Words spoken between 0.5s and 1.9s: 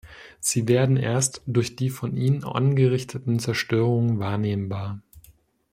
werden erst durch